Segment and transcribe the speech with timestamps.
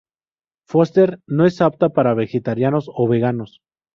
[0.73, 3.59] Foster's no es apta para Vegetarianos o veganos.